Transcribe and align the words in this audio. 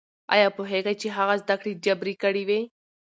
ايا 0.33 0.47
پوهېږئ 0.57 0.95
چې 1.01 1.07
هغه 1.17 1.35
زده 1.41 1.55
کړې 1.61 1.73
جبري 1.85 2.13
کړې 2.23 2.43
وې؟ 2.49 2.59